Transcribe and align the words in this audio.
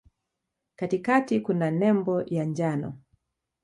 Katikati 0.75 1.39
kuna 1.39 1.71
nembo 1.71 2.21
ya 2.23 2.43
njano. 2.45 2.99